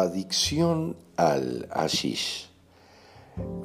adicción 0.00 0.96
al 1.16 1.68
hashish. 1.70 2.50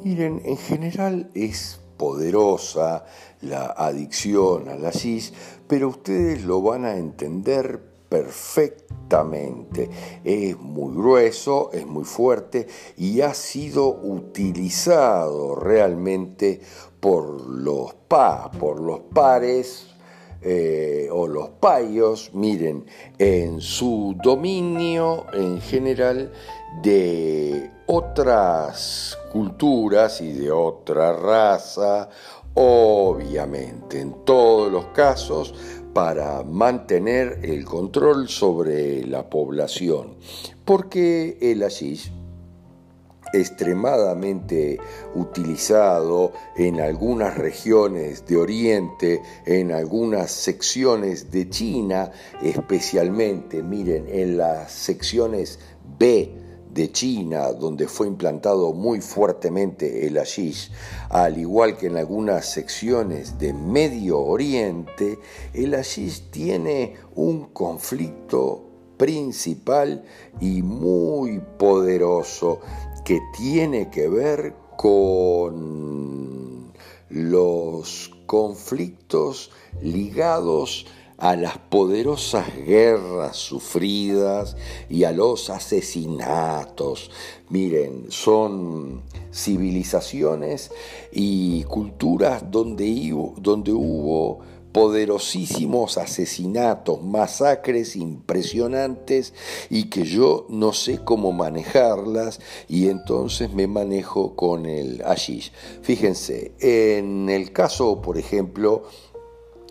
Miren, 0.04 0.42
en 0.46 0.58
general 0.58 1.30
es 1.34 1.80
poderosa 1.98 3.06
la 3.42 3.68
adicción 3.68 4.70
al 4.70 4.84
hashish, 4.84 5.34
pero 5.68 5.90
ustedes 5.90 6.44
lo 6.44 6.62
van 6.62 6.86
a 6.86 6.96
entender 6.96 7.82
perfectamente. 8.10 9.90
Es 10.24 10.58
muy 10.60 10.96
grueso, 10.96 11.72
es 11.74 11.88
muy 11.88 12.04
fuerte 12.04 12.68
y 12.98 13.22
ha 13.22 13.34
sido 13.34 13.88
utilizado 13.88 15.56
realmente 15.56 16.62
por 17.00 17.50
los 17.50 17.94
pa, 18.08 18.52
por 18.52 18.80
los 18.80 19.00
pares 19.14 19.93
eh, 20.44 21.08
o 21.12 21.28
los 21.28 21.50
payos, 21.50 22.32
miren, 22.34 22.86
en 23.18 23.62
su 23.62 24.16
dominio 24.22 25.26
en 25.34 25.62
general 25.62 26.32
de 26.82 27.72
otras 27.86 29.18
culturas 29.32 30.22
y 30.22 30.34
de 30.34 30.52
otra 30.52 31.14
raza, 31.14 32.10
obviamente, 32.56 34.00
en 34.00 34.26
todos 34.26 34.72
los 34.72 34.88
casos, 34.88 35.54
para 35.94 36.44
mantener 36.44 37.40
el 37.44 37.66
control 37.66 38.28
sobre 38.28 39.06
la 39.06 39.30
población, 39.30 40.16
porque 40.66 41.38
el 41.40 41.64
asís 41.64 42.12
extremadamente 43.34 44.80
utilizado 45.16 46.32
en 46.56 46.80
algunas 46.80 47.36
regiones 47.38 48.26
de 48.26 48.38
Oriente, 48.38 49.22
en 49.46 49.72
algunas 49.72 50.32
secciones 50.32 51.32
de 51.32 51.50
China, 51.50 52.12
especialmente, 52.42 53.64
miren, 53.64 54.06
en 54.08 54.38
las 54.38 54.72
secciones 54.72 55.60
B 55.98 56.44
de 56.74 56.92
China, 56.92 57.52
donde 57.54 57.88
fue 57.88 58.08
implantado 58.08 58.74
muy 58.74 59.00
fuertemente 59.00 60.08
el 60.08 60.18
hashish, 60.18 60.72
al 61.10 61.38
igual 61.38 61.78
que 61.78 61.88
en 61.88 61.98
algunas 61.98 62.46
secciones 62.50 63.38
de 63.38 63.54
Medio 63.54 64.20
Oriente, 64.20 65.20
el 65.54 65.76
hashish 65.76 66.32
tiene 66.32 66.96
un 67.16 67.50
conflicto 67.54 68.73
principal 69.04 70.06
y 70.40 70.62
muy 70.62 71.42
poderoso 71.58 72.62
que 73.04 73.20
tiene 73.36 73.90
que 73.90 74.08
ver 74.08 74.56
con 74.78 76.72
los 77.10 78.12
conflictos 78.26 79.52
ligados 79.82 80.86
a 81.18 81.36
las 81.36 81.58
poderosas 81.58 82.48
guerras 82.56 83.36
sufridas 83.36 84.56
y 84.90 85.04
a 85.04 85.12
los 85.12 85.50
asesinatos. 85.50 87.12
Miren, 87.50 88.06
son 88.10 89.02
civilizaciones 89.34 90.72
y 91.12 91.66
culturas 91.66 92.50
donde, 92.50 93.12
hubo 93.12 94.40
poderosísimos 94.74 95.98
asesinatos, 95.98 97.02
masacres 97.02 97.96
impresionantes 97.96 99.34
y 99.70 99.86
que 99.86 100.04
yo 100.04 100.48
no 100.50 100.74
sé 100.74 101.00
cómo 101.04 101.32
manejarlas 101.32 102.42
y 102.68 102.90
entonces 102.90 103.54
me 103.54 103.68
manejo 103.68 104.36
con 104.36 104.66
el 104.66 105.04
hashish. 105.04 105.52
Fíjense, 105.82 106.54
en 106.60 107.30
el 107.30 107.54
caso, 107.54 108.02
por 108.02 108.18
ejemplo, 108.18 108.84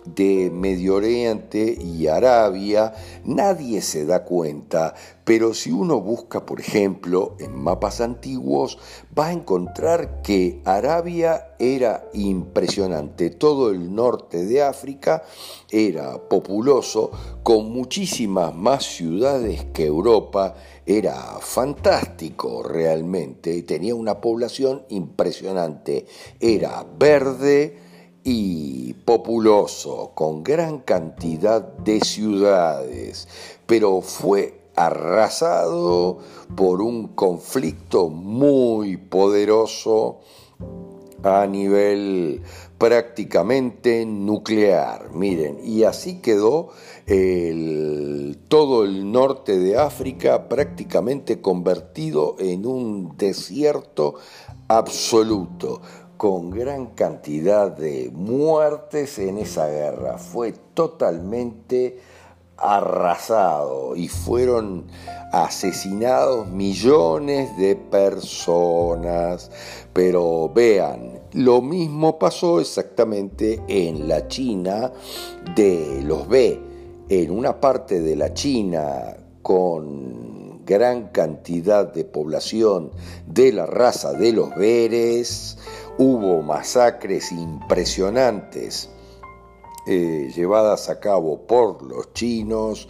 de 0.04 0.50
Medio 0.52 0.96
Oriente 0.96 1.76
y 1.80 2.06
Arabia, 2.06 2.92
nadie 3.24 3.80
se 3.82 4.04
da 4.04 4.24
cuenta, 4.24 4.94
pero 5.24 5.54
si 5.54 5.70
uno 5.70 6.00
busca, 6.00 6.44
por 6.44 6.60
ejemplo, 6.60 7.36
en 7.38 7.54
mapas 7.54 8.00
antiguos, 8.00 8.78
va 9.16 9.28
a 9.28 9.32
encontrar 9.32 10.22
que 10.22 10.60
Arabia 10.64 11.54
era 11.58 12.08
impresionante, 12.12 13.30
todo 13.30 13.70
el 13.70 13.94
norte 13.94 14.44
de 14.44 14.62
África 14.62 15.22
era 15.70 16.28
populoso, 16.28 17.10
con 17.42 17.70
muchísimas 17.72 18.54
más 18.54 18.84
ciudades 18.84 19.64
que 19.72 19.86
Europa, 19.86 20.54
era 20.84 21.38
fantástico 21.40 22.62
realmente, 22.64 23.62
tenía 23.62 23.94
una 23.94 24.20
población 24.20 24.82
impresionante, 24.88 26.06
era 26.40 26.84
verde, 26.98 27.81
y 28.24 28.94
populoso, 29.04 30.12
con 30.14 30.42
gran 30.42 30.80
cantidad 30.80 31.60
de 31.60 32.00
ciudades, 32.00 33.28
pero 33.66 34.00
fue 34.00 34.60
arrasado 34.76 36.18
por 36.56 36.80
un 36.82 37.08
conflicto 37.08 38.08
muy 38.08 38.96
poderoso 38.96 40.20
a 41.22 41.46
nivel 41.46 42.42
prácticamente 42.78 44.04
nuclear. 44.06 45.10
Miren, 45.14 45.58
y 45.64 45.84
así 45.84 46.20
quedó 46.20 46.70
todo 48.48 48.84
el 48.84 49.12
norte 49.12 49.58
de 49.58 49.76
África 49.76 50.48
prácticamente 50.48 51.40
convertido 51.40 52.36
en 52.38 52.66
un 52.66 53.16
desierto 53.16 54.14
absoluto 54.68 55.82
con 56.22 56.50
gran 56.50 56.86
cantidad 56.94 57.76
de 57.76 58.08
muertes 58.14 59.18
en 59.18 59.38
esa 59.38 59.66
guerra. 59.66 60.18
Fue 60.18 60.52
totalmente 60.72 61.98
arrasado 62.56 63.96
y 63.96 64.06
fueron 64.06 64.86
asesinados 65.32 66.46
millones 66.46 67.56
de 67.56 67.74
personas. 67.74 69.50
Pero 69.92 70.48
vean, 70.54 71.22
lo 71.32 71.60
mismo 71.60 72.20
pasó 72.20 72.60
exactamente 72.60 73.60
en 73.66 74.06
la 74.06 74.28
China 74.28 74.92
de 75.56 76.02
los 76.04 76.28
B. 76.28 76.60
En 77.08 77.32
una 77.32 77.60
parte 77.60 78.00
de 78.00 78.14
la 78.14 78.32
China 78.32 79.16
con 79.42 80.64
gran 80.64 81.08
cantidad 81.08 81.92
de 81.92 82.04
población 82.04 82.92
de 83.26 83.52
la 83.52 83.66
raza 83.66 84.12
de 84.12 84.32
los 84.32 84.54
Beres, 84.54 85.58
Hubo 85.98 86.40
masacres 86.42 87.32
impresionantes 87.32 88.88
eh, 89.86 90.32
llevadas 90.34 90.88
a 90.88 90.98
cabo 91.00 91.46
por 91.46 91.82
los 91.82 92.14
chinos, 92.14 92.88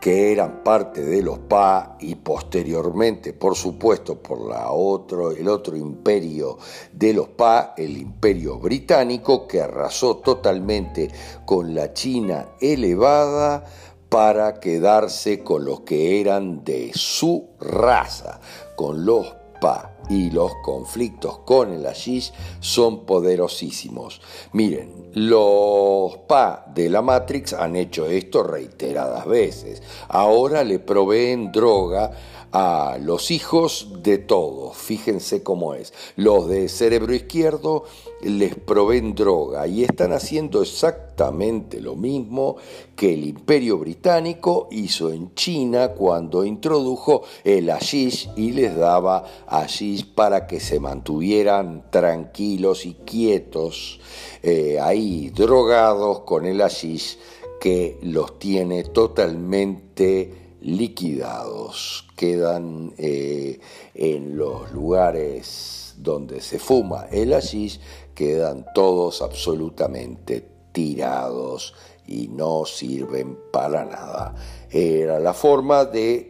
que 0.00 0.32
eran 0.32 0.64
parte 0.64 1.02
de 1.02 1.20
los 1.20 1.38
PA 1.40 1.98
y 2.00 2.14
posteriormente, 2.14 3.34
por 3.34 3.54
supuesto, 3.56 4.22
por 4.22 4.48
la 4.48 4.70
otro, 4.72 5.32
el 5.32 5.48
otro 5.48 5.76
imperio 5.76 6.56
de 6.92 7.12
los 7.12 7.28
PA, 7.28 7.74
el 7.76 7.98
imperio 7.98 8.58
británico, 8.58 9.46
que 9.46 9.60
arrasó 9.60 10.16
totalmente 10.16 11.10
con 11.44 11.74
la 11.74 11.92
China 11.92 12.52
elevada 12.60 13.64
para 14.08 14.60
quedarse 14.60 15.44
con 15.44 15.66
los 15.66 15.80
que 15.80 16.20
eran 16.20 16.64
de 16.64 16.92
su 16.94 17.50
raza, 17.60 18.40
con 18.76 19.04
los 19.04 19.36
PA 19.60 19.99
y 20.10 20.30
los 20.30 20.52
conflictos 20.56 21.38
con 21.38 21.72
el 21.72 21.84
hashish 21.86 22.32
son 22.58 23.06
poderosísimos. 23.06 24.20
Miren, 24.52 25.10
los 25.14 26.18
PA 26.26 26.66
de 26.74 26.90
la 26.90 27.00
Matrix 27.00 27.52
han 27.52 27.76
hecho 27.76 28.06
esto 28.06 28.42
reiteradas 28.42 29.26
veces. 29.26 29.82
Ahora 30.08 30.64
le 30.64 30.80
proveen 30.80 31.52
droga 31.52 32.10
a 32.52 32.98
los 33.00 33.30
hijos 33.30 33.88
de 34.02 34.18
todos. 34.18 34.76
Fíjense 34.76 35.42
cómo 35.42 35.74
es. 35.74 35.92
Los 36.16 36.48
de 36.48 36.68
cerebro 36.68 37.14
izquierdo 37.14 37.84
les 38.22 38.54
proveen 38.54 39.14
droga 39.14 39.66
y 39.66 39.84
están 39.84 40.12
haciendo 40.12 40.62
exactamente 40.62 41.80
lo 41.80 41.96
mismo 41.96 42.56
que 42.96 43.14
el 43.14 43.24
imperio 43.24 43.78
británico 43.78 44.68
hizo 44.70 45.10
en 45.10 45.34
China 45.34 45.92
cuando 45.92 46.44
introdujo 46.44 47.22
el 47.44 47.70
hashish 47.70 48.28
y 48.36 48.52
les 48.52 48.76
daba 48.76 49.24
hashish 49.46 49.99
para 50.04 50.46
que 50.46 50.60
se 50.60 50.80
mantuvieran 50.80 51.90
tranquilos 51.90 52.86
y 52.86 52.94
quietos 52.94 54.00
eh, 54.42 54.78
ahí 54.80 55.30
drogados 55.30 56.20
con 56.20 56.46
el 56.46 56.60
hashish 56.60 57.18
que 57.60 57.98
los 58.02 58.38
tiene 58.38 58.84
totalmente 58.84 60.56
liquidados, 60.62 62.06
quedan 62.16 62.92
eh, 62.98 63.60
en 63.94 64.36
los 64.36 64.72
lugares 64.72 65.94
donde 65.98 66.40
se 66.40 66.58
fuma 66.58 67.06
el 67.10 67.32
hashish, 67.32 67.80
quedan 68.14 68.66
todos 68.74 69.22
absolutamente 69.22 70.46
tirados 70.72 71.74
y 72.06 72.28
no 72.28 72.64
sirven 72.64 73.38
para 73.52 73.84
nada. 73.84 74.34
Era 74.70 75.20
la 75.20 75.34
forma 75.34 75.84
de 75.84 76.29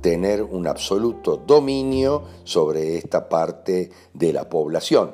tener 0.00 0.42
un 0.42 0.66
absoluto 0.66 1.36
dominio 1.36 2.22
sobre 2.44 2.96
esta 2.96 3.28
parte 3.28 3.90
de 4.14 4.32
la 4.32 4.48
población. 4.48 5.12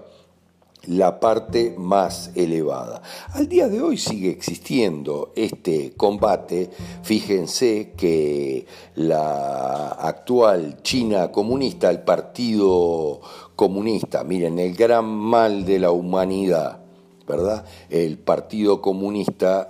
la 0.86 1.18
parte 1.18 1.74
más 1.78 2.30
elevada. 2.34 3.00
Al 3.32 3.48
día 3.48 3.68
de 3.68 3.80
hoy 3.80 3.96
sigue 3.96 4.30
existiendo 4.30 5.32
este 5.34 5.94
combate. 5.96 6.70
Fíjense 7.02 7.92
que 7.96 8.66
la 8.94 9.88
actual 9.88 10.82
China 10.82 11.32
comunista, 11.32 11.90
el 11.90 12.02
Partido 12.02 13.20
Comunista, 13.56 14.24
miren, 14.24 14.58
el 14.58 14.74
gran 14.74 15.06
mal 15.06 15.64
de 15.64 15.78
la 15.78 15.90
humanidad, 15.90 16.83
¿verdad? 17.26 17.64
El 17.88 18.18
Partido 18.18 18.80
Comunista, 18.80 19.68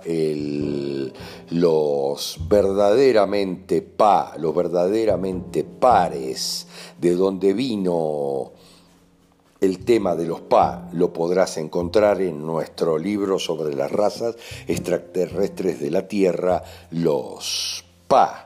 los 1.49 2.37
verdaderamente 2.47 3.81
pa, 3.81 4.33
los 4.37 4.55
verdaderamente 4.55 5.63
pares, 5.63 6.67
de 6.99 7.15
donde 7.15 7.53
vino 7.53 8.51
el 9.61 9.83
tema 9.83 10.15
de 10.15 10.27
los 10.27 10.41
PA 10.41 10.89
lo 10.93 11.11
podrás 11.11 11.57
encontrar 11.57 12.21
en 12.21 12.45
nuestro 12.45 12.97
libro 12.97 13.39
sobre 13.39 13.73
las 13.73 13.91
razas 13.91 14.35
extraterrestres 14.67 15.79
de 15.79 15.91
la 15.91 16.07
Tierra, 16.07 16.61
los 16.91 17.83
PA. 18.07 18.44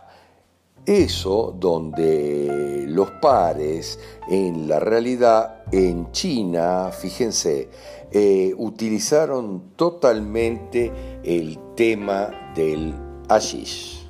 Eso 0.90 1.56
donde 1.56 2.86
los 2.88 3.12
pares 3.22 4.00
en 4.28 4.68
la 4.68 4.80
realidad 4.80 5.62
en 5.72 6.12
China, 6.12 6.90
fíjense, 6.92 7.70
eh, 8.12 8.56
utilizaron 8.58 9.74
totalmente 9.76 10.92
el 11.24 11.60
tema 11.76 12.32
del 12.56 12.96
hashish. 13.30 14.10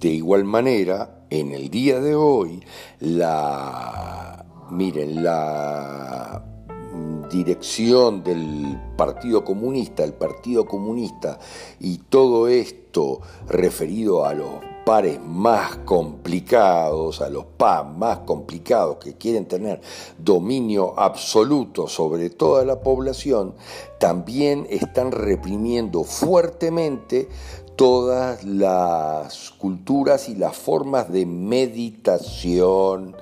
De 0.00 0.08
igual 0.08 0.42
manera, 0.42 1.24
en 1.30 1.52
el 1.52 1.70
día 1.70 2.00
de 2.00 2.16
hoy, 2.16 2.64
la 2.98 4.44
Miren, 4.72 5.22
la 5.22 6.44
dirección 7.30 8.24
del 8.24 8.76
Partido 8.96 9.44
Comunista, 9.44 10.02
el 10.02 10.14
Partido 10.14 10.66
Comunista 10.66 11.38
y 11.78 11.98
todo 11.98 12.48
esto 12.48 13.20
referido 13.46 14.26
a 14.26 14.34
los 14.34 14.75
pares 14.86 15.20
más 15.20 15.78
complicados, 15.78 17.20
a 17.20 17.28
los 17.28 17.44
PAN 17.44 17.98
más 17.98 18.18
complicados 18.18 18.98
que 18.98 19.14
quieren 19.14 19.46
tener 19.46 19.80
dominio 20.16 20.96
absoluto 20.96 21.88
sobre 21.88 22.30
toda 22.30 22.64
la 22.64 22.78
población, 22.78 23.54
también 23.98 24.64
están 24.70 25.10
reprimiendo 25.10 26.04
fuertemente 26.04 27.28
todas 27.74 28.44
las 28.44 29.50
culturas 29.58 30.28
y 30.28 30.36
las 30.36 30.56
formas 30.56 31.10
de 31.10 31.26
meditación 31.26 33.16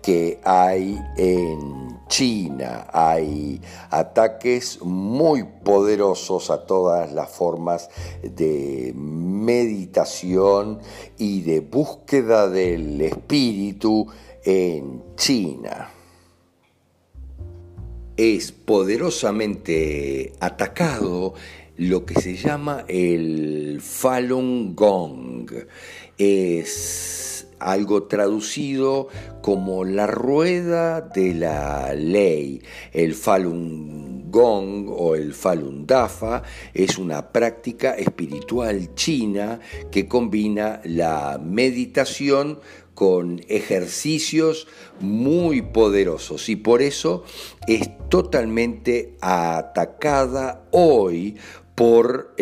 que 0.00 0.40
hay 0.42 0.98
en 1.18 1.79
China. 2.10 2.88
Hay 2.92 3.62
ataques 3.88 4.82
muy 4.82 5.44
poderosos 5.44 6.50
a 6.50 6.66
todas 6.66 7.10
las 7.14 7.30
formas 7.30 7.88
de 8.22 8.92
meditación 8.94 10.80
y 11.16 11.40
de 11.40 11.60
búsqueda 11.60 12.50
del 12.50 13.00
espíritu 13.00 14.06
en 14.44 15.02
China 15.16 15.88
es 18.20 18.52
poderosamente 18.52 20.34
atacado 20.40 21.32
lo 21.78 22.04
que 22.04 22.20
se 22.20 22.36
llama 22.36 22.84
el 22.86 23.80
Falun 23.80 24.76
Gong. 24.76 25.50
Es 26.18 27.46
algo 27.60 28.04
traducido 28.04 29.08
como 29.42 29.84
la 29.84 30.06
rueda 30.06 31.00
de 31.00 31.34
la 31.34 31.94
ley. 31.94 32.62
El 32.92 33.14
Falun 33.14 34.30
Gong 34.30 34.88
o 34.88 35.14
el 35.14 35.34
Falun 35.34 35.86
Dafa 35.86 36.42
es 36.74 36.98
una 36.98 37.30
práctica 37.32 37.92
espiritual 37.94 38.94
china 38.94 39.60
que 39.90 40.08
combina 40.08 40.80
la 40.84 41.40
meditación 41.42 42.60
con 42.94 43.40
ejercicios 43.48 44.68
muy 45.00 45.62
poderosos 45.62 46.50
y 46.50 46.56
por 46.56 46.82
eso 46.82 47.24
es 47.66 47.88
totalmente 48.10 49.16
atacada 49.22 50.66
hoy 50.70 51.36
por 51.74 52.34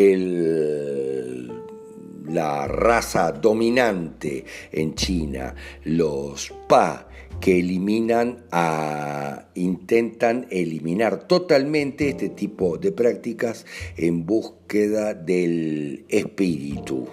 la 2.29 2.67
raza 2.67 3.33
dominante 3.33 4.45
en 4.73 4.95
China, 4.95 5.55
los 5.85 6.53
Pa, 6.69 7.09
que 7.41 7.61
eliminan 7.61 8.45
a, 8.51 9.49
intentan 9.55 10.47
eliminar 10.51 11.27
totalmente 11.29 12.09
este 12.09 12.31
tipo 12.31 12.79
de 12.79 12.93
prácticas 12.93 13.65
en 13.97 14.27
búsqueda 14.27 15.15
del 15.15 16.05
espíritu. 16.09 17.09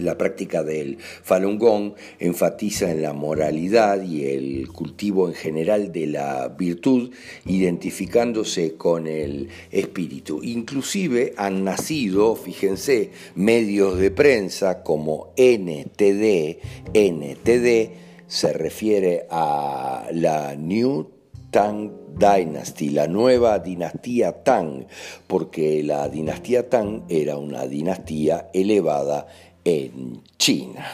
La 0.00 0.16
práctica 0.18 0.62
del 0.62 0.98
Falun 0.98 1.58
Gong 1.58 1.92
enfatiza 2.18 2.90
en 2.90 3.02
la 3.02 3.12
moralidad 3.12 4.02
y 4.02 4.26
el 4.26 4.68
cultivo 4.68 5.28
en 5.28 5.34
general 5.34 5.92
de 5.92 6.06
la 6.06 6.48
virtud, 6.48 7.10
identificándose 7.46 8.74
con 8.76 9.06
el 9.06 9.48
espíritu. 9.70 10.40
Inclusive 10.42 11.34
han 11.36 11.64
nacido, 11.64 12.36
fíjense, 12.36 13.10
medios 13.34 13.98
de 13.98 14.10
prensa 14.10 14.82
como 14.82 15.32
NTD, 15.36 16.58
NTD 16.94 17.90
se 18.26 18.52
refiere 18.52 19.26
a 19.30 20.08
la 20.12 20.54
New 20.54 21.10
Tang 21.50 21.90
Dynasty, 22.16 22.90
la 22.90 23.08
nueva 23.08 23.58
dinastía 23.58 24.44
Tang, 24.44 24.86
porque 25.26 25.82
la 25.82 26.08
dinastía 26.08 26.68
Tang 26.68 27.02
era 27.08 27.38
una 27.38 27.66
dinastía 27.66 28.50
elevada 28.54 29.26
en 29.64 30.22
China. 30.38 30.84